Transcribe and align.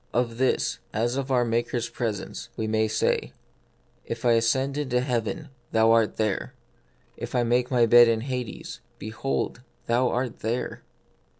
Of 0.13 0.39
this, 0.39 0.79
as 0.93 1.15
of 1.15 1.29
our 1.31 1.45
Maker's 1.45 1.87
presence, 1.87 2.49
we 2.57 2.65
may 2.65 2.87
say," 2.87 3.33
If 4.13 4.25
I 4.25 4.31
ascend 4.31 4.75
into 4.75 4.99
heaven, 4.99 5.49
thou 5.73 5.91
art 5.91 6.17
there: 6.17 6.55
if 7.17 7.35
I 7.35 7.43
make 7.43 7.69
my 7.69 7.85
be* 7.85 8.05
4 8.05 8.11
in 8.13 8.21
Hades, 8.21 8.79
behold, 8.97 9.61
thou 9.85 10.09
art 10.09 10.39
there. 10.39 10.81